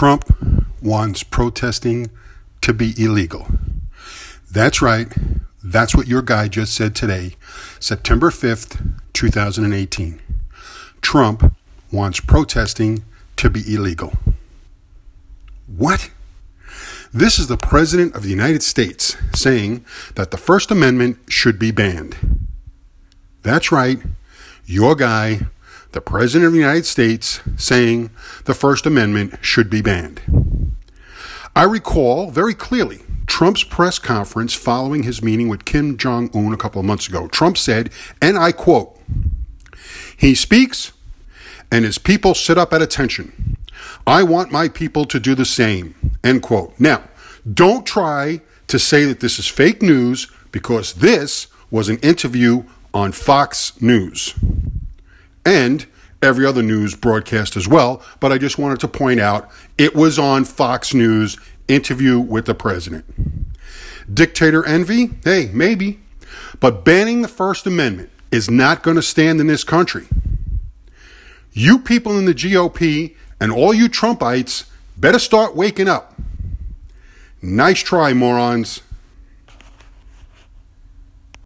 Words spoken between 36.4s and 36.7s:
a